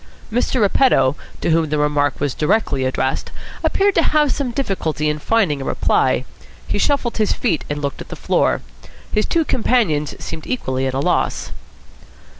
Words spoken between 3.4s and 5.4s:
appeared to have some difficulty in